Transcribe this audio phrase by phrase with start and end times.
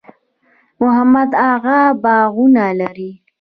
[0.81, 3.11] محمد اغه باغونه لري؟